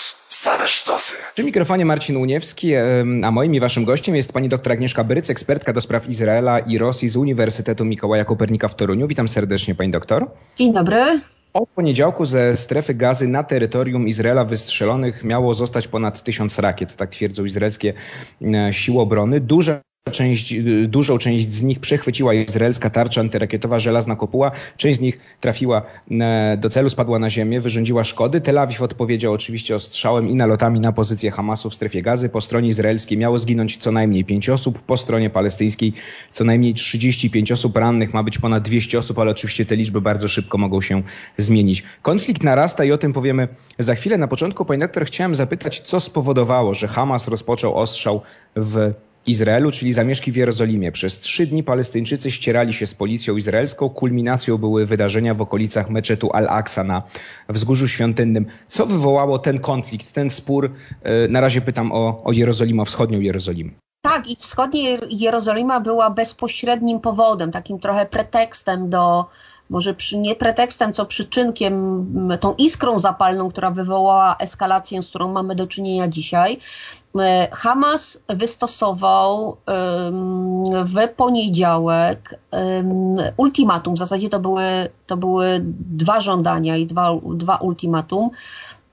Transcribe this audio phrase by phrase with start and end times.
[0.00, 0.16] Plus.
[0.28, 1.16] Same sztosy.
[1.34, 2.72] Przy mikrofonie Marcin Uniewski,
[3.24, 6.78] a moim i waszym gościem jest pani dr Agnieszka Bryc, ekspertka do spraw Izraela i
[6.78, 9.08] Rosji z Uniwersytetu Mikołaja Kopernika w Toruniu.
[9.08, 10.30] Witam serdecznie pani doktor.
[10.56, 11.20] Dzień dobry.
[11.52, 17.10] Od poniedziałku ze strefy gazy na terytorium Izraela wystrzelonych miało zostać ponad tysiąc rakiet, tak
[17.10, 17.92] twierdzą izraelskie
[18.42, 19.40] e, siły obrony.
[19.40, 19.80] Duże
[20.12, 20.54] Część,
[20.86, 24.50] dużą część z nich przechwyciła izraelska tarcza antyrakietowa Żelazna Kopuła.
[24.76, 25.82] Część z nich trafiła
[26.58, 28.40] do celu, spadła na ziemię, wyrządziła szkody.
[28.40, 32.28] Tel Awiw odpowiedział oczywiście ostrzałem i nalotami na pozycję Hamasu w strefie gazy.
[32.28, 35.92] Po stronie izraelskiej miało zginąć co najmniej 5 osób, po stronie palestyńskiej
[36.32, 37.76] co najmniej 35 osób.
[37.76, 41.02] Rannych ma być ponad 200 osób, ale oczywiście te liczby bardzo szybko mogą się
[41.36, 41.82] zmienić.
[42.02, 44.18] Konflikt narasta i o tym powiemy za chwilę.
[44.18, 48.20] Na początku, pani doktor, chciałem zapytać, co spowodowało, że Hamas rozpoczął ostrzał
[48.56, 48.92] w
[49.26, 50.92] Izraelu, czyli zamieszki w Jerozolimie.
[50.92, 53.88] Przez trzy dni Palestyńczycy ścierali się z policją izraelską.
[53.88, 57.02] Kulminacją były wydarzenia w okolicach meczetu Al-Aqsa na
[57.48, 58.46] Wzgórzu Świątynnym.
[58.68, 60.72] Co wywołało ten konflikt, ten spór?
[61.02, 63.70] E, na razie pytam o, o Jerozolimę, o wschodnią Jerozolimę.
[64.02, 69.26] Tak, i wschodnia Jerozolima była bezpośrednim powodem, takim trochę pretekstem do
[69.70, 72.06] może przy, nie pretekstem, co przyczynkiem,
[72.40, 76.58] tą iskrą zapalną, która wywołała eskalację, z którą mamy do czynienia dzisiaj.
[77.18, 79.56] E, Hamas wystosował
[80.84, 82.40] w poniedziałek
[83.36, 84.62] ultimatum, w zasadzie to były,
[85.06, 88.30] to były dwa żądania i dwa, dwa ultimatum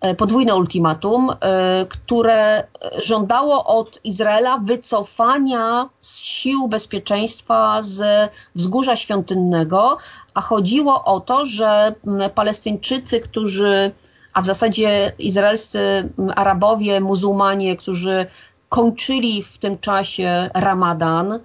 [0.02, 2.68] E, podwójne ultimatum, e, które
[3.04, 9.98] żądało od Izraela wycofania sił bezpieczeństwa z wzgórza świątynnego,
[10.34, 11.96] a chodziło o to, że
[12.36, 13.92] Palestyńczycy, którzy,
[14.38, 18.26] a w zasadzie izraelscy Arabowie, muzułmanie, którzy
[18.70, 21.40] kończyli w tym czasie Ramadan,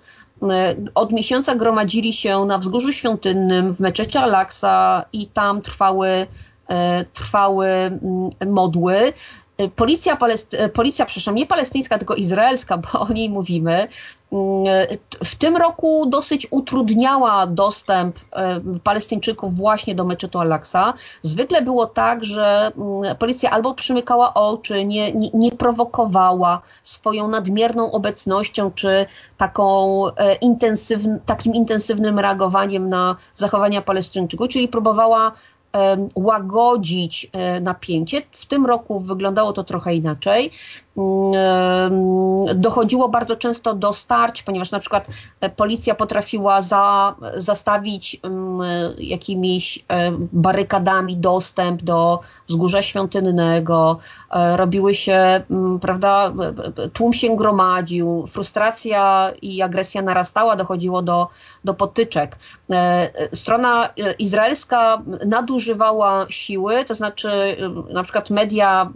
[0.95, 6.27] od miesiąca gromadzili się na wzgórzu świątynnym w meczecie Al-Aqsa i tam trwały
[6.73, 7.69] E, trwały
[8.47, 9.13] modły.
[9.63, 10.19] E, policja,
[10.53, 13.89] e, policja, przepraszam, nie palestyńska, tylko izraelska, bo o niej mówimy,
[14.33, 14.65] mm,
[15.25, 18.17] w tym roku dosyć utrudniała dostęp
[18.85, 20.95] Palestyńczyków właśnie do meczetu Al-Aqsa.
[21.23, 27.93] Zwykle było tak, że mm, policja albo przymykała oczy, nie, nie, nie prowokowała swoją nadmierną
[27.93, 29.07] obecnością czy
[29.37, 30.05] taką
[30.41, 35.33] intensywn, takim intensywnym reagowaniem na zachowania Palestyńczyków, czyli próbowała
[36.15, 38.23] łagodzić e, napięcie.
[38.33, 40.51] W tym roku wyglądało to trochę inaczej.
[42.55, 45.07] Dochodziło bardzo często do starć, ponieważ na przykład
[45.41, 48.21] e, policja potrafiła za, zastawić
[48.99, 53.99] jakimiś e, barykadami dostęp do wzgórza świątynnego,
[54.57, 55.43] robiły się,
[55.81, 56.33] prawda,
[56.93, 61.29] tłum się gromadził, frustracja i agresja narastała, dochodziło do,
[61.65, 62.37] do potyczek.
[63.33, 63.89] Strona
[64.19, 67.57] izraelska nadużyła używała siły, to znaczy
[67.93, 68.91] na przykład media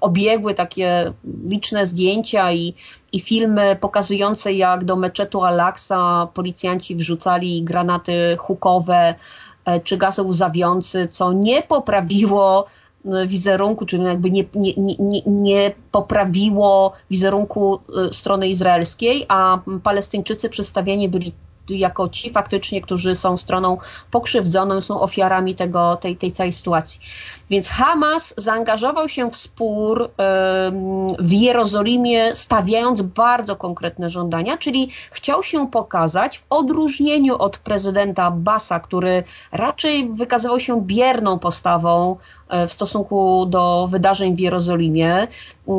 [0.00, 1.09] obiegły takie
[1.48, 2.74] liczne zdjęcia i,
[3.12, 9.14] i filmy pokazujące jak do meczetu Al-Aqsa policjanci wrzucali granaty hukowe
[9.64, 12.66] e, czy gaz łzawiący, co nie poprawiło
[13.04, 17.80] y, wizerunku, czyli jakby nie, nie, nie, nie poprawiło wizerunku
[18.12, 21.32] strony izraelskiej, a Palestyńczycy przedstawieni byli
[21.68, 23.78] jako ci faktycznie, którzy są stroną
[24.10, 27.00] pokrzywdzoną, są ofiarami tego, tej, tej całej sytuacji.
[27.50, 30.10] Więc Hamas zaangażował się w spór
[31.18, 38.80] w Jerozolimie, stawiając bardzo konkretne żądania, czyli chciał się pokazać w odróżnieniu od prezydenta Basa,
[38.80, 42.16] który raczej wykazywał się bierną postawą
[42.48, 45.28] e, w stosunku do wydarzeń w Jerozolimie.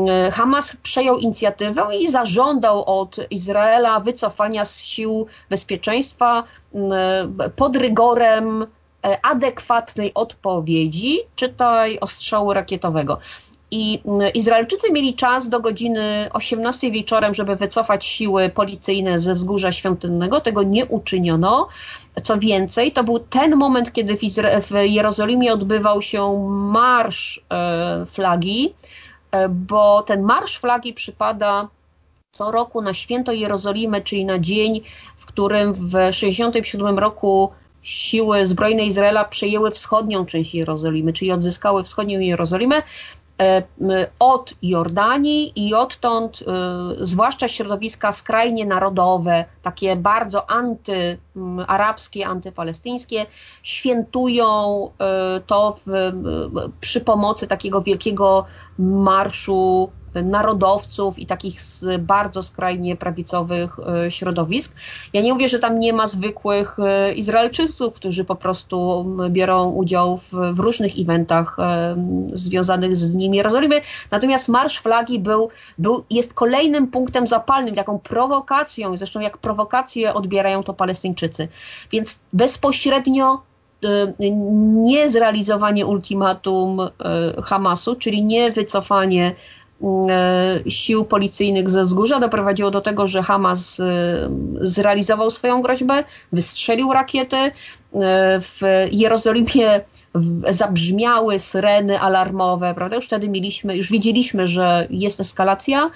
[0.07, 6.43] E, Hamas przejął inicjatywę i zażądał od Izraela wycofania z sił bezpieczeństwa
[7.55, 8.80] pod rygorem E,
[9.21, 13.17] adekwatnej odpowiedzi, czytaj ostrzału rakietowego.
[13.71, 19.71] I mm, Izraelczycy mieli czas do godziny 18 wieczorem, żeby wycofać siły policyjne ze wzgórza
[19.71, 20.41] świątynnego.
[20.41, 21.67] Tego nie uczyniono.
[22.23, 28.05] Co więcej, to był ten moment, kiedy w, Izra- w Jerozolimie odbywał się marsz e,
[28.05, 28.73] flagi,
[29.31, 31.67] e, bo ten marsz flagi przypada
[32.31, 34.81] co roku na święto Jerozolimy, czyli na dzień,
[35.17, 37.51] w którym w 1967 roku
[37.83, 42.75] siły zbrojne Izraela przejęły wschodnią część Jerozolimy, czyli odzyskały wschodnią Jerozolimę
[43.41, 43.63] e,
[44.19, 53.25] od Jordanii i odtąd, e, zwłaszcza środowiska skrajnie narodowe, takie bardzo antyarabskie, antypalestyńskie,
[53.63, 56.11] świętują e, to w,
[56.81, 58.45] przy pomocy takiego wielkiego
[58.79, 63.77] marszu narodowców i takich z bardzo skrajnie prawicowych
[64.09, 64.75] środowisk.
[65.13, 66.77] Ja nie mówię, że tam nie ma zwykłych
[67.15, 71.57] Izraelczyków, którzy po prostu biorą udział w, w różnych eventach
[72.33, 73.81] związanych z Dniem Jerozolimy,
[74.11, 80.63] natomiast Marsz Flagi był, był, jest kolejnym punktem zapalnym, taką prowokacją, zresztą jak prowokację odbierają
[80.63, 81.47] to Palestyńczycy.
[81.91, 83.41] Więc bezpośrednio
[83.83, 83.87] y,
[84.83, 86.79] nie zrealizowanie ultimatum
[87.43, 89.35] Hamasu, czyli nie wycofanie
[90.69, 93.77] sił policyjnych ze wzgórza doprowadziło do tego, że Hamas
[94.61, 97.51] zrealizował swoją groźbę, wystrzelił rakiety.
[98.41, 99.81] W Jerozolimie
[100.49, 102.95] zabrzmiały syreny alarmowe, prawda?
[102.95, 105.91] Już wtedy mieliśmy, już wiedzieliśmy, że jest eskalacja,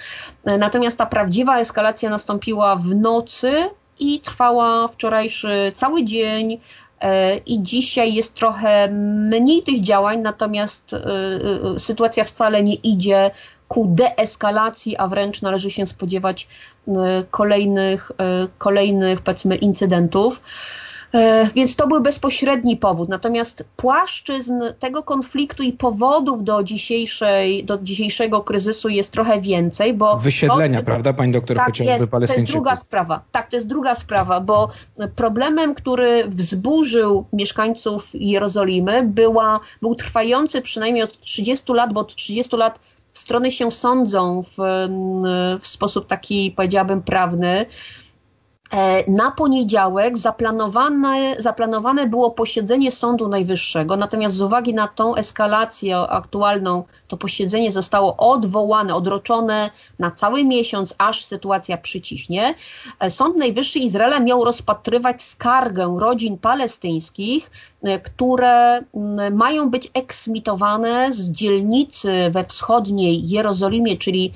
[0.60, 6.60] natomiast ta prawdziwa eskalacja nastąpiła w nocy i trwała wczorajszy cały dzień.
[7.02, 8.88] E, I dzisiaj jest trochę
[9.30, 10.98] mniej tych działań, natomiast e,
[11.76, 13.32] e, sytuacja wcale nie idzie
[13.68, 16.48] ku deeskalacji, a wręcz należy się spodziewać
[17.32, 18.12] kolejnych,
[18.58, 20.42] kolejnych powiedzmy incydentów.
[21.16, 23.10] E, więc to był bezpośredni powód.
[23.10, 30.18] Natomiast płaszczyzn tego konfliktu i powodów do, dzisiejszej, do dzisiejszego kryzysu jest trochę więcej, bo...
[30.18, 33.22] Wysiedlenia, bo, prawda, pani doktor, tak chociażby jest, To jest druga sprawa.
[33.32, 34.70] Tak, to jest druga sprawa, bo
[35.16, 42.58] problemem, który wzburzył mieszkańców Jerozolimy była, był trwający przynajmniej od 30 lat, bo od 30
[42.58, 42.80] lat
[43.16, 44.56] strony się sądzą w,
[45.62, 47.66] w sposób taki, powiedziałabym, prawny,
[49.08, 56.84] na poniedziałek zaplanowane, zaplanowane było posiedzenie Sądu Najwyższego, natomiast z uwagi na tą eskalację aktualną,
[57.08, 59.70] to posiedzenie zostało odwołane, odroczone
[60.00, 62.56] na cały miesiąc, aż sytuacja przyciśnie.
[63.00, 67.52] E, Sąd Najwyższy Izraela miał rozpatrywać skargę rodzin palestyńskich,
[67.84, 68.84] e, które
[69.32, 74.34] mają być eksmitowane z dzielnicy we wschodniej Jerozolimie, czyli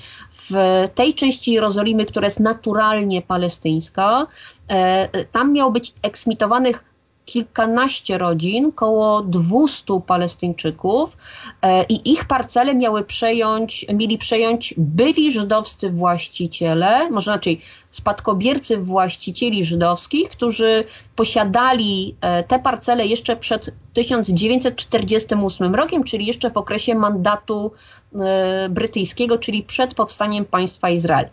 [0.49, 4.27] w tej części Jerozolimy, która jest naturalnie palestyńska,
[4.67, 6.88] e, tam miało być eksmitowanych
[7.29, 11.17] kilkanaście rodzin, około 200 Palestyńczyków
[11.61, 17.61] e, i ich parcele miały przejąć, mieli przejąć byli żydowscy właściciele, może inaczej
[17.91, 20.83] spadkobiercy właścicieli żydowskich, którzy
[21.15, 27.71] posiadali e, te parcele jeszcze przed 1948 rokiem, czyli jeszcze w okresie mandatu
[28.15, 31.29] e, brytyjskiego, czyli przed powstaniem państwa Izrael.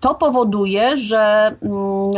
[0.00, 2.12] To powoduje, że mm,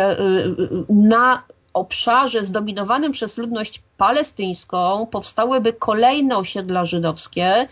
[0.88, 1.42] na
[1.74, 7.68] obszarze zdominowanym przez ludność palestyńską powstałyby kolejne osiedla żydowskie,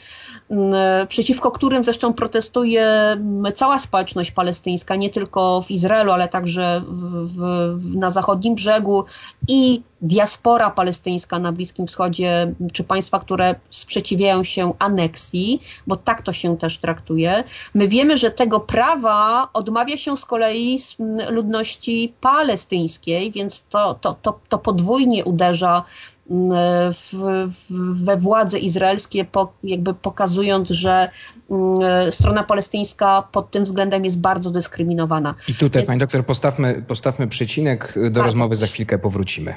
[1.09, 3.17] przeciwko którym zresztą protestuje
[3.55, 9.05] cała społeczność palestyńska, nie tylko w Izraelu, ale także w, na zachodnim brzegu
[9.49, 16.33] i diaspora palestyńska na Bliskim Wschodzie, czy państwa, które sprzeciwiają się aneksji, bo tak to
[16.33, 17.45] się też traktuje.
[17.75, 20.79] My wiemy, że tego prawa odmawia się z kolei
[21.31, 25.85] ludności palestyńskiej, więc to, to, to, to podwójnie uderza
[26.31, 27.13] w,
[27.95, 29.27] we władze izraelskie,
[29.63, 31.11] jakby pokazując, że
[31.51, 35.35] mm, strona palestyńska pod tym względem jest bardzo dyskryminowana.
[35.49, 35.89] I tutaj, jest...
[35.89, 39.55] pani doktor, postawmy, postawmy przecinek, do bardzo rozmowy za chwilkę powrócimy.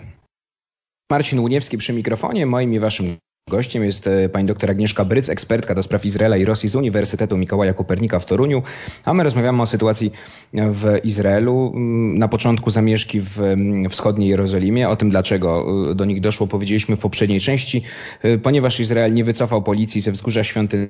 [1.12, 3.18] Marcin Łuniewski przy mikrofonie, moim i waszym
[3.50, 7.38] Gościem jest e, pani doktor Agnieszka Bryc, ekspertka do spraw Izraela i Rosji z Uniwersytetu
[7.38, 8.64] Mikołaja Kopernika w Toruniu,
[9.06, 10.12] a my rozmawiamy o sytuacji
[10.54, 11.74] w Izraelu.
[12.16, 13.56] Na początku zamieszki w
[13.90, 17.84] wschodniej Jerozolimie, o tym dlaczego e, do nich doszło powiedzieliśmy w poprzedniej części,
[18.22, 20.88] e, ponieważ Izrael nie wycofał policji ze wzgórza świątyni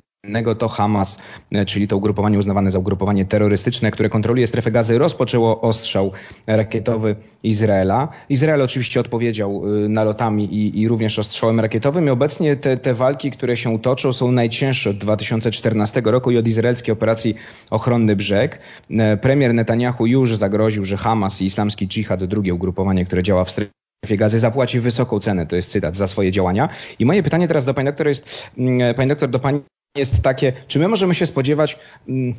[0.58, 1.18] to Hamas,
[1.66, 6.12] czyli to ugrupowanie uznawane za ugrupowanie terrorystyczne, które kontroluje strefę gazy, rozpoczęło ostrzał
[6.46, 8.08] rakietowy Izraela.
[8.28, 13.56] Izrael oczywiście odpowiedział nalotami i, i również ostrzałem rakietowym i obecnie te, te walki, które
[13.56, 17.34] się toczą, są najcięższe od 2014 roku i od izraelskiej operacji
[17.70, 18.58] Ochronny Brzeg.
[18.90, 23.50] E, premier Netanyahu już zagroził, że Hamas i islamski dżihad, drugie ugrupowanie, które działa w
[23.50, 26.68] strefie gazy, zapłaci wysoką cenę, to jest cytat, za swoje działania.
[26.98, 29.60] I moje pytanie teraz do pani doktor jest, mm, e, pani doktor, do pani
[29.96, 32.34] jest takie, czy my możemy się spodziewać mm,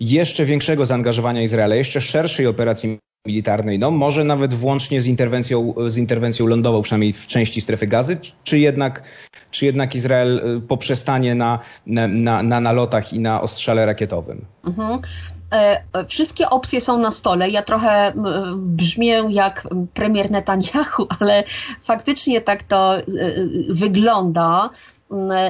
[0.00, 5.96] jeszcze większego zaangażowania Izraela, jeszcze szerszej operacji militarnej, no może nawet włącznie z interwencją, z
[5.96, 9.02] interwencją lądową, przynajmniej w części strefy gazy, czy jednak,
[9.50, 14.44] czy jednak Izrael y, poprzestanie na, na, na nalotach i na ostrzale rakietowym?
[14.64, 15.00] Mhm.
[15.52, 17.50] E, wszystkie opcje są na stole.
[17.50, 18.12] Ja trochę
[18.56, 21.44] brzmię jak premier Netanyahu, ale
[21.82, 24.70] faktycznie tak to y, y, wygląda.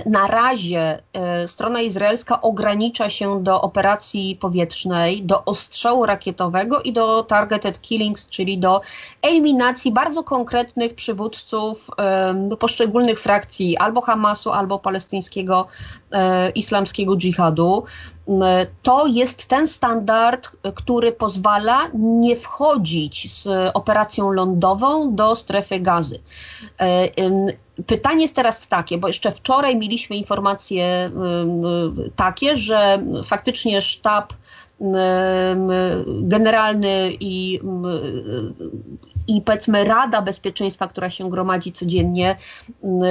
[0.06, 7.24] Na razie e, strona izraelska ogranicza się do operacji powietrznej, do ostrzału rakietowego i do
[7.24, 8.80] targeted killings, czyli do
[9.22, 11.90] eliminacji bardzo konkretnych przywódców
[12.58, 15.66] poszczególnych frakcji albo Hamasu, albo palestyńskiego
[16.12, 17.84] e, islamskiego dżihadu.
[18.82, 26.20] To jest ten standard, który pozwala nie wchodzić z operacją lądową do strefy gazy.
[26.80, 27.08] E,
[27.86, 31.10] pytanie jest teraz takie, bo jeszcze wczoraj mieliśmy informacje
[32.16, 34.32] takie, że faktycznie sztab
[36.22, 37.60] generalny i,
[39.30, 42.36] i powiedzmy Rada Bezpieczeństwa, która się gromadzi codziennie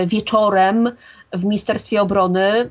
[0.05, 0.91] wieczorem
[1.33, 2.69] w Ministerstwie Obrony,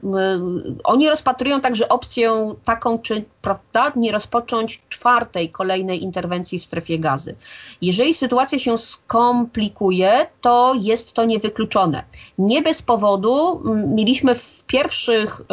[0.84, 7.34] oni rozpatrują także opcję taką, czy prawda, nie rozpocząć czwartej kolejnej interwencji w strefie gazy.
[7.82, 12.04] Jeżeli sytuacja się skomplikuje, to jest to niewykluczone.
[12.38, 13.62] Nie bez powodu
[13.94, 15.44] mieliśmy w pierwszych y,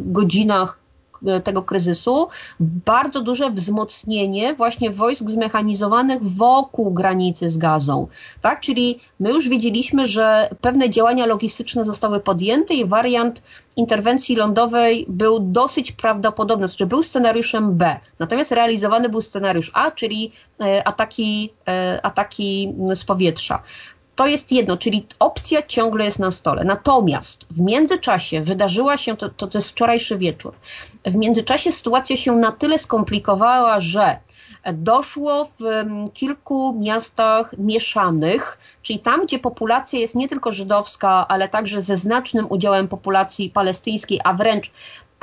[0.00, 0.83] godzinach
[1.44, 2.28] tego kryzysu
[2.60, 8.06] bardzo duże wzmocnienie właśnie wojsk zmechanizowanych wokół granicy z gazą.
[8.40, 8.60] Tak?
[8.60, 13.42] Czyli my już wiedzieliśmy, że pewne działania logistyczne zostały podjęte i wariant
[13.76, 20.32] interwencji lądowej był dosyć prawdopodobny, znaczy był scenariuszem B, natomiast realizowany był scenariusz A, czyli
[20.60, 23.62] e, ataki, e, ataki z powietrza.
[24.16, 26.64] To jest jedno, czyli opcja ciągle jest na stole.
[26.64, 30.54] Natomiast w międzyczasie wydarzyła się, to, to, to jest wczorajszy wieczór,
[31.06, 34.16] w międzyczasie sytuacja się na tyle skomplikowała, że
[34.72, 35.64] doszło w
[36.14, 42.46] kilku miastach mieszanych, czyli tam, gdzie populacja jest nie tylko żydowska, ale także ze znacznym
[42.48, 44.70] udziałem populacji palestyńskiej, a wręcz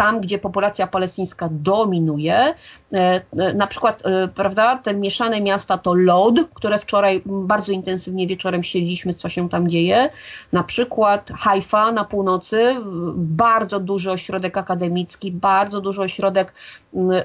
[0.01, 2.35] tam, gdzie populacja palestyńska dominuje.
[2.35, 2.53] E,
[2.93, 8.63] e, na przykład, e, prawda, te mieszane miasta to Lod, które wczoraj bardzo intensywnie wieczorem
[8.63, 10.09] śledziliśmy, co się tam dzieje.
[10.51, 12.75] Na przykład Haifa na północy,
[13.15, 16.53] bardzo duży ośrodek akademicki, bardzo duży ośrodek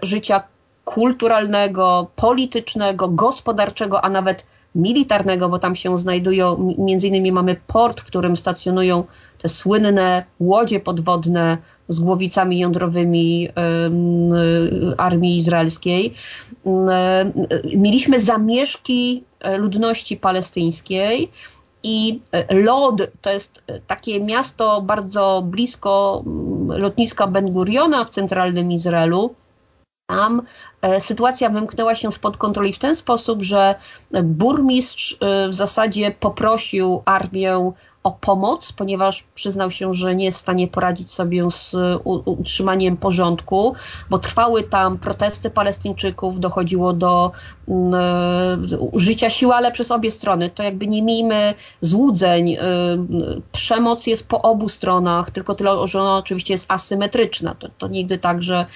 [0.02, 0.42] życia
[0.84, 8.04] kulturalnego, politycznego, gospodarczego, a nawet militarnego, bo tam się znajdują, między innymi mamy port, w
[8.04, 9.04] którym stacjonują
[9.38, 13.48] te słynne łodzie podwodne z głowicami jądrowymi
[14.98, 16.14] armii izraelskiej.
[17.76, 21.30] Mieliśmy zamieszki e, ludności palestyńskiej.
[21.82, 26.24] I e, Lod to jest e, takie miasto bardzo blisko
[26.68, 29.34] lotniska Ben Guriona w centralnym Izraelu.
[30.06, 30.42] Tam
[30.98, 33.74] sytuacja wymknęła się spod kontroli w ten sposób, że
[34.22, 35.18] burmistrz
[35.50, 37.72] w zasadzie poprosił armię
[38.06, 41.74] o pomoc, ponieważ przyznał się, że nie jest w stanie poradzić sobie z
[42.24, 43.74] utrzymaniem porządku,
[44.10, 47.32] bo trwały tam protesty Palestyńczyków, dochodziło do
[47.68, 47.94] mm,
[48.74, 50.50] e, użycia siły, ale przez obie strony.
[50.50, 52.52] To jakby nie miejmy złudzeń.
[52.52, 52.60] E,
[53.52, 57.54] przemoc jest po obu stronach, tylko tyle, że ona oczywiście jest asymetryczna.
[57.54, 58.66] To, to nigdy tak, że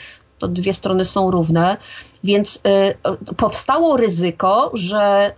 [0.41, 1.77] to dwie strony są równe,
[2.25, 2.95] więc e,
[3.37, 5.33] powstało ryzyko, że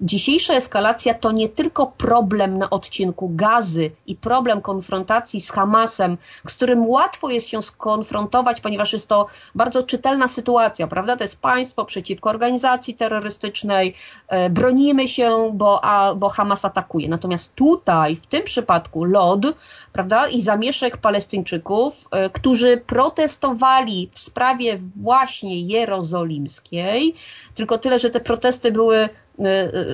[0.00, 6.54] Dzisiejsza eskalacja to nie tylko problem na odcinku gazy i problem konfrontacji z Hamasem, z
[6.54, 11.16] którym łatwo jest się skonfrontować, ponieważ jest to bardzo czytelna sytuacja, prawda?
[11.16, 13.94] To jest państwo przeciwko organizacji terrorystycznej,
[14.28, 17.08] e, bronimy się, bo, a, bo Hamas atakuje.
[17.08, 19.46] Natomiast tutaj, w tym przypadku, LOD,
[19.92, 27.14] prawda, i zamieszek Palestyńczyków, e, którzy protestowali w sprawie właśnie jerozolimskiej,
[27.54, 29.08] tylko tyle, że te protesty były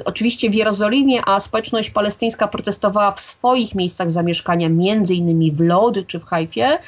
[0.05, 6.05] oczywiście w Jerozolimie, a społeczność palestyńska protestowała w swoich miejscach zamieszkania, między innymi w Lody
[6.05, 6.79] czy w Hajfie.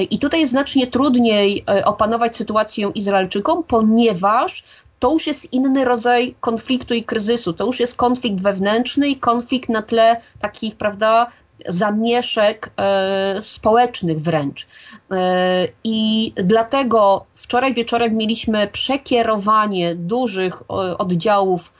[0.00, 4.64] Y, I tutaj jest znacznie trudniej opanować sytuację Izraelczykom, ponieważ
[4.98, 7.52] to już jest inny rodzaj konfliktu i kryzysu.
[7.52, 11.26] To już jest konflikt wewnętrzny i konflikt na tle takich, prawda,
[11.68, 14.66] zamieszek e, społecznych wręcz.
[15.10, 21.72] E, I dlatego wczoraj wieczorem mieliśmy przekierowanie dużych oddziałów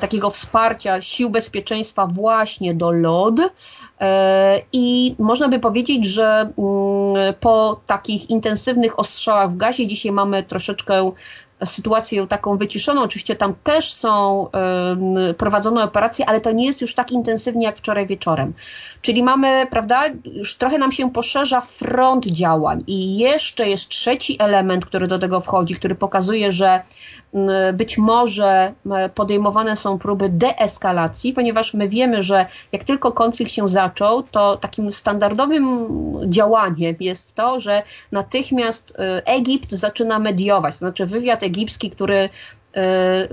[0.00, 3.40] takiego wsparcia sił bezpieczeństwa właśnie do LOD.
[4.00, 6.24] E, I można by powiedzieć, że
[6.58, 11.12] mm, po takich intensywnych ostrzałach w gazie dzisiaj mamy troszeczkę
[11.64, 13.02] sytuację taką wyciszoną.
[13.02, 14.46] Oczywiście tam też są
[15.38, 18.52] prowadzone operacje, ale to nie jest już tak intensywnie jak wczoraj wieczorem.
[19.02, 24.86] Czyli mamy, prawda, już trochę nam się poszerza front działań i jeszcze jest trzeci element,
[24.86, 26.80] który do tego wchodzi, który pokazuje, że
[27.72, 28.72] być może
[29.14, 34.92] podejmowane są próby deeskalacji, ponieważ my wiemy, że jak tylko konflikt się zaczął, to takim
[34.92, 35.88] standardowym
[36.26, 37.82] działaniem jest to, że
[38.12, 42.28] natychmiast Egipt zaczyna mediować, to znaczy wywiad egipski, który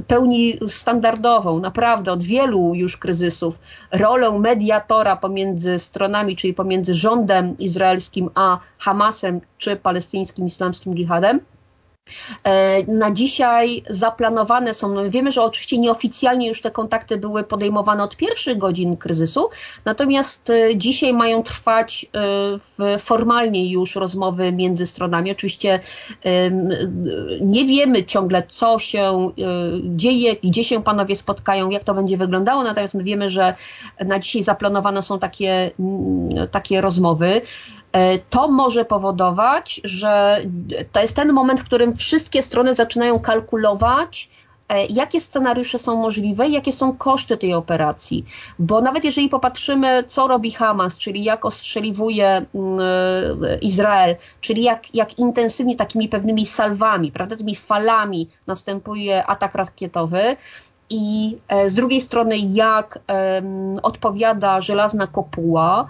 [0.08, 3.60] pełni standardową, naprawdę od wielu już kryzysów,
[3.92, 11.40] rolę mediatora pomiędzy stronami, czyli pomiędzy rządem izraelskim a Hamasem czy palestyńskim islamskim dżihadem.
[12.44, 18.04] E, na dzisiaj zaplanowane są, no wiemy, że oczywiście nieoficjalnie już te kontakty były podejmowane
[18.04, 19.50] od pierwszych godzin kryzysu,
[19.86, 22.06] natomiast e, dzisiaj mają trwać
[22.80, 25.32] e, formalnie już rozmowy między stronami.
[25.32, 25.80] Oczywiście
[27.42, 29.32] nie wiemy ciągle, co się
[29.84, 33.54] dzieje, gdzie się panowie spotkają, jak to będzie wyglądało, natomiast my wiemy, że
[34.06, 35.72] na dzisiaj zaplanowane są takie,
[36.52, 37.42] takie rozmowy.
[37.96, 40.42] E, to może powodować, że
[40.92, 44.30] to jest ten moment, w którym wszystkie strony zaczynają kalkulować,
[44.70, 48.26] e, jakie scenariusze są możliwe, jakie są koszty tej operacji.
[48.60, 54.96] Bo nawet jeżeli popatrzymy, co robi Hamas, czyli jak ostrzeliwuje mm, e, Izrael, czyli jak,
[54.96, 60.36] jak intensywnie takimi pewnymi salwami, prawda, tymi falami następuje atak rakietowy,
[60.90, 61.38] i
[61.68, 63.00] z drugiej strony jak
[63.84, 65.88] odpowiada żelazna kopuła,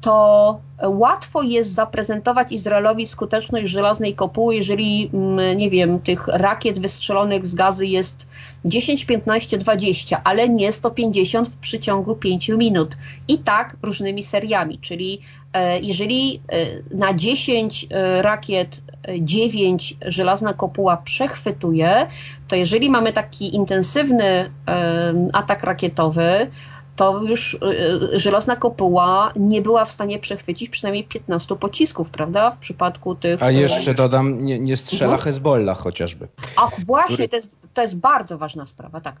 [0.00, 7.46] to łatwo jest zaprezentować Izraelowi skuteczność żelaznej kopuły, jeżeli, mm, nie wiem, tych rakiet wystrzelonych
[7.46, 8.28] z gazy jest
[8.64, 12.96] 10, 15, 20, ale nie 150 w przeciągu 5 minut.
[13.28, 15.20] I tak różnymi seriami, czyli
[15.52, 18.80] e, jeżeli e, na 10 e, rakiet
[19.18, 22.06] 9 żelazna kopuła przechwytuje,
[22.48, 24.50] to jeżeli mamy taki intensywny
[25.32, 26.50] atak rakietowy,
[27.00, 27.58] to już y,
[28.14, 32.50] y, żelazna kopuła nie była w stanie przechwycić przynajmniej 15 pocisków, prawda?
[32.50, 33.42] W przypadku tych.
[33.42, 35.24] A jeszcze dodam, nie, nie strzela mhm.
[35.24, 36.28] Hezbollah chociażby.
[36.56, 37.28] A właśnie, który...
[37.28, 39.16] to, jest, to jest bardzo ważna sprawa, tak.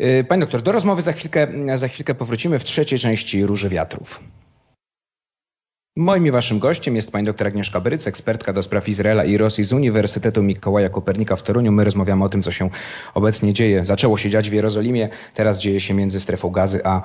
[0.00, 4.20] Y, Panie doktor, do rozmowy za chwilkę, za chwilkę powrócimy w trzeciej części Róży Wiatrów.
[5.98, 9.64] Moim i waszym gościem jest pani dr Agnieszka Bryc, ekspertka do spraw Izraela i Rosji
[9.64, 11.72] z Uniwersytetu Mikołaja Kopernika w Toruniu.
[11.72, 12.70] My rozmawiamy o tym, co się
[13.14, 13.84] obecnie dzieje.
[13.84, 17.02] Zaczęło się dziać w Jerozolimie, teraz dzieje się między strefą gazy a,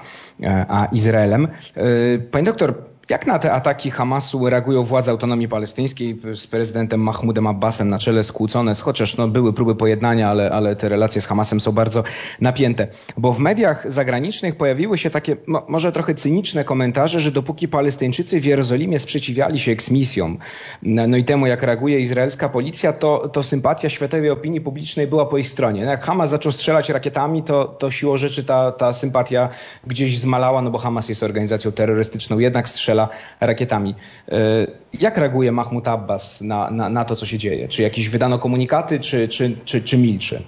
[0.67, 1.48] a Izraelem.
[1.75, 7.48] E, pani doktor, jak na te ataki Hamasu reagują władze autonomii palestyńskiej z prezydentem Mahmudem
[7.48, 11.60] Abbasem na czele skłócone, chociaż no, były próby pojednania, ale, ale te relacje z Hamasem
[11.60, 12.03] są bardzo
[12.41, 12.88] napięte.
[13.17, 18.39] Bo w mediach zagranicznych pojawiły się takie no, może trochę cyniczne komentarze, że dopóki Palestyńczycy
[18.39, 20.38] w Jerozolimie sprzeciwiali się eksmisjom,
[20.84, 25.25] no, no i temu jak reaguje izraelska policja, to, to sympatia światowej opinii publicznej była
[25.25, 25.86] po ich stronie.
[25.86, 29.50] No, jak Hamas zaczął strzelać rakietami, to, to siłą rzeczy ta, ta sympatia
[29.88, 33.95] gdzieś zmalała, no bo Hamas jest organizacją terrorystyczną, jednak strzela strzela rakietami.
[34.27, 37.67] E, jak reaguje Mahmoud Abbas na, na, na to, co się dzieje?
[37.67, 40.44] Czy jakieś wydano komunikaty, czy, czy, czy, czy milczy?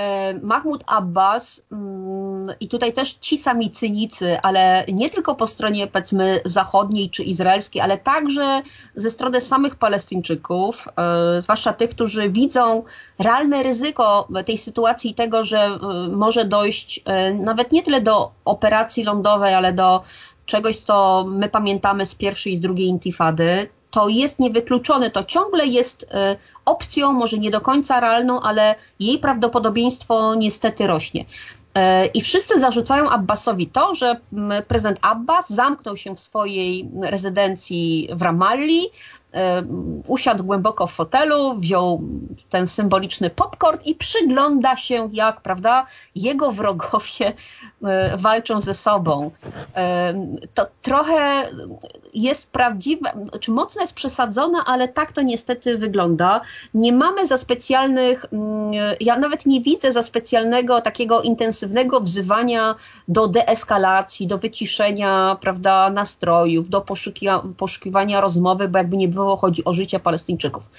[0.00, 5.86] E, Mahmoud Abbas mm, i tutaj też ci sami cynicy, ale nie tylko po stronie
[5.86, 8.62] powiedzmy zachodniej czy izraelskiej, ale także
[8.96, 12.82] ze strony samych Palestyńczyków, e, zwłaszcza tych, którzy widzą
[13.18, 15.78] realne ryzyko tej sytuacji tego, że
[16.10, 20.02] może dojść nawet nie tyle do operacji lądowej, ale do
[20.46, 25.66] czegoś, co my pamiętamy z pierwszej i z drugiej intifady, to jest niewykluczone, to ciągle
[25.66, 26.06] jest y,
[26.64, 31.20] opcją, może nie do końca realną, ale jej prawdopodobieństwo niestety rośnie.
[31.22, 34.20] Y, I wszyscy zarzucają Abbasowi to, że
[34.68, 38.90] prezydent Abbas zamknął się w swojej rezydencji w Ramalli,
[40.06, 42.02] usiadł głęboko w fotelu, wziął
[42.50, 47.32] ten symboliczny popcorn i przygląda się, jak prawda, jego wrogowie
[47.84, 49.30] e, walczą ze sobą.
[50.54, 51.48] To trochę
[52.14, 56.40] jest prawdziwe, czy mocno jest przesadzone, ale tak to niestety wygląda.
[56.74, 62.74] Nie mamy za specjalnych, mm, ja nawet nie widzę za specjalnego takiego intensywnego wzywania
[63.08, 66.84] do deeskalacji, do wyciszenia, prawda, nastrojów, do
[67.56, 70.70] poszukiwania rozmowy, bo jakby nie było chodzi o życie Palestyńczyków.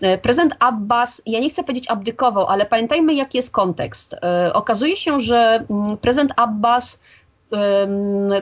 [0.00, 4.14] E, prezydent Abbas, ja nie chcę powiedzieć abdykował, ale pamiętajmy jaki jest kontekst.
[4.14, 7.00] E, okazuje się, że mm, prezydent Abbas,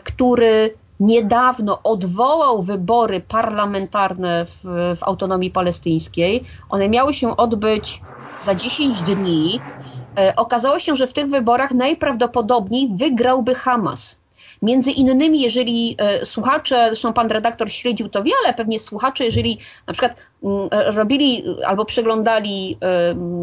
[0.05, 4.65] który niedawno odwołał wybory parlamentarne w,
[4.99, 8.01] w autonomii palestyńskiej, one miały się odbyć
[8.43, 9.61] za 10 dni.
[10.19, 14.17] E, okazało się, że w tych wyborach najprawdopodobniej wygrałby Hamas.
[14.67, 19.93] Między innymi, jeżeli e, słuchacze, zresztą pan redaktor śledził to wiele, pewnie słuchacze, jeżeli na
[19.93, 20.17] przykład
[20.71, 22.79] robili albo przeglądali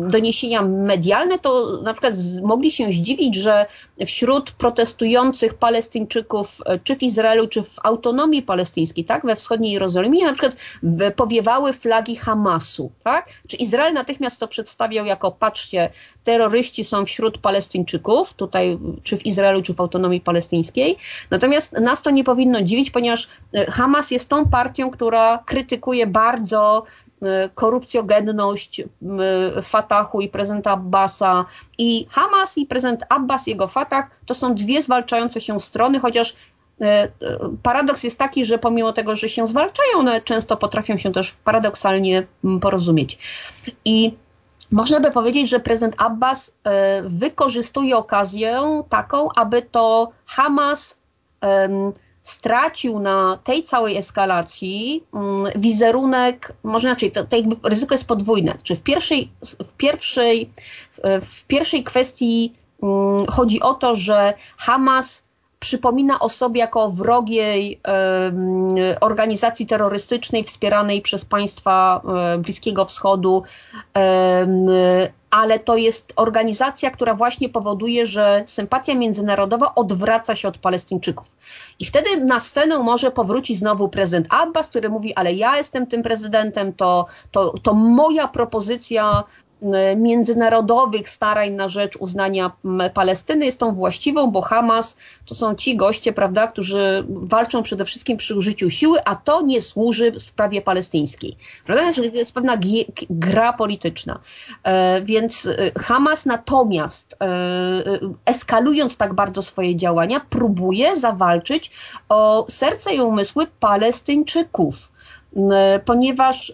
[0.08, 3.66] doniesienia medialne, to na przykład mogli się zdziwić, że
[4.06, 10.26] wśród protestujących Palestyńczyków, e, czy w Izraelu, czy w autonomii palestyńskiej, tak, we wschodniej Jerozolimie,
[10.26, 10.56] na przykład
[11.16, 13.30] powiewały flagi Hamasu, tak?
[13.48, 15.90] Czy Izrael natychmiast to przedstawiał jako, patrzcie,
[16.24, 20.98] terroryści są wśród Palestyńczyków, tutaj czy w Izraelu, czy w autonomii palestyńskiej.
[21.30, 26.84] Natomiast nas to nie powinno dziwić, ponieważ e, Hamas jest tą partią, która krytykuje bardzo
[27.56, 28.82] korupcjogenność
[29.62, 31.46] Fatahu i prezydenta Abbasa
[31.78, 36.36] i Hamas i prezydent Abbas, jego Fatah to są dwie zwalczające się strony, chociaż
[37.64, 42.28] paradoks jest taki, że pomimo tego, że się zwalczają, one często potrafią się też paradoksalnie
[42.62, 43.20] porozumieć.
[43.86, 44.14] I
[44.72, 46.56] można by powiedzieć, że prezydent Abbas
[47.04, 51.00] wykorzystuje okazję taką, aby to Hamas
[52.24, 58.58] stracił na tej całej eskalacji mm, wizerunek, może inaczej, to, to jakby ryzyko jest podwójne.
[58.64, 59.32] Czy w pierwszej,
[59.64, 60.50] w pierwszej,
[61.22, 65.24] w pierwszej kwestii mm, chodzi o to, że Hamas
[65.64, 67.80] przypomina o sobie jako wrogiej
[69.02, 72.02] organizacji terrorystycznej wspieranej przez państwa
[72.38, 73.44] Bliskiego Wschodu,
[75.32, 81.36] ale to jest organizacja, która właśnie powoduje, że sympatia międzynarodowa odwraca się od Palestyńczyków.
[81.80, 86.04] I wtedy na scenę może powrócić znowu prezydent Abbas, który mówi, ale ja jestem tym
[86.04, 89.24] prezydentem, to, to, to moja propozycja
[89.96, 92.52] międzynarodowych starań na rzecz uznania
[92.94, 98.18] Palestyny jest tą właściwą, bo Hamas to są ci goście, prawda, którzy walczą przede wszystkim
[98.18, 101.38] przy użyciu siły, a to nie służy sprawie palestyńskiej.
[101.66, 101.94] Prawda?
[101.94, 102.58] To jest pewna
[103.10, 104.20] gra polityczna.
[104.64, 111.72] E, więc e, Hamas natomiast e, eskalując tak bardzo swoje działania, próbuje zawalczyć
[112.10, 114.93] o serce i umysły Palestyńczyków
[115.86, 116.54] ponieważ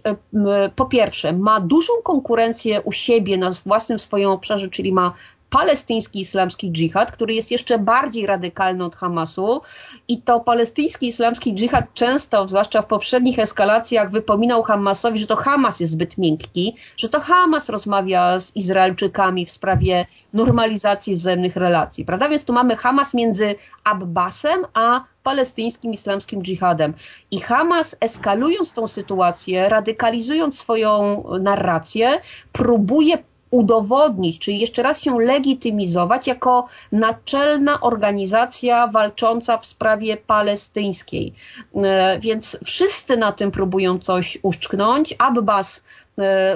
[0.75, 5.13] po pierwsze ma dużą konkurencję u siebie na własnym swoim obszarze, czyli ma
[5.49, 9.61] palestyński islamski dżihad, który jest jeszcze bardziej radykalny od Hamasu
[10.07, 15.79] i to palestyński islamski dżihad często, zwłaszcza w poprzednich eskalacjach, wypominał Hamasowi, że to Hamas
[15.79, 22.29] jest zbyt miękki, że to Hamas rozmawia z Izraelczykami w sprawie normalizacji wzajemnych relacji, prawda?
[22.29, 26.93] Więc tu mamy Hamas między Abbasem a palestyńskim islamskim dżihadem.
[27.31, 33.17] I Hamas eskalując tą sytuację, radykalizując swoją narrację, próbuje
[33.51, 41.33] udowodnić, czyli jeszcze raz się legitymizować jako naczelna organizacja walcząca w sprawie palestyńskiej.
[41.75, 45.15] E, więc wszyscy na tym próbują coś uszczknąć.
[45.17, 45.83] Abbas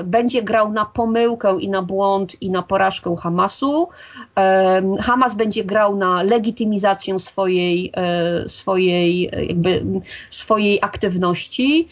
[0.04, 3.90] będzie grał na pomyłkę i na błąd i na porażkę Hamasu.
[4.38, 9.84] E, Hamas będzie grał na legitymizację swojej, e, swojej, jakby
[10.30, 11.88] swojej aktywności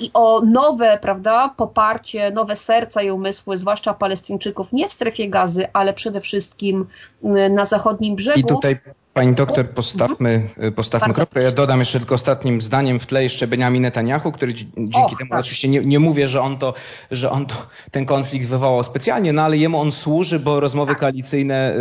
[0.00, 5.66] i o nowe, prawda, poparcie, nowe serca i umysły, zwłaszcza Palestyńczyków, nie w strefie gazy,
[5.72, 6.86] ale przede wszystkim
[7.50, 8.40] na zachodnim brzegu.
[8.40, 8.78] I tutaj
[9.16, 10.72] Pani doktor, postawmy, mhm.
[10.72, 11.42] postawmy kropkę.
[11.42, 15.30] Ja dodam jeszcze tylko ostatnim zdaniem w tle jeszcze Benjamin Netanyahu, który dzięki Och, temu
[15.30, 15.40] tak.
[15.40, 16.74] oczywiście nie, nie mówię, że on, to,
[17.10, 17.54] że on to
[17.90, 21.00] ten konflikt wywołał specjalnie, no ale jemu on służy, bo rozmowy tak.
[21.00, 21.76] koalicyjne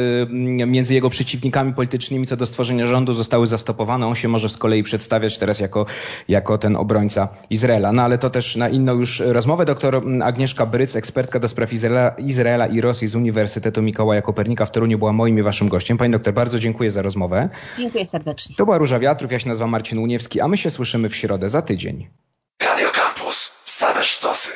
[0.61, 4.07] y, między jego przeciwnikami politycznymi co do stworzenia rządu zostały zastopowane.
[4.07, 5.85] On się może z kolei przedstawiać teraz jako,
[6.27, 7.91] jako ten obrońca Izraela.
[7.91, 9.65] No ale to też na inną już rozmowę.
[9.65, 14.71] Doktor Agnieszka Bryc, ekspertka do spraw Izraela, Izraela i Rosji z Uniwersytetu Mikołaja Kopernika w
[14.71, 15.97] Toruniu była moim i waszym gościem.
[15.97, 17.49] Pani doktor, bardzo dziękuję za rozmowę rozmowę.
[17.77, 18.55] Dziękuję serdecznie.
[18.55, 21.49] To była Róża Wiatrów, ja się nazywam Marcin Uniewski, a my się słyszymy w środę
[21.49, 22.09] za tydzień.
[22.63, 23.51] Radio Campus.
[23.65, 24.53] Same sztosy.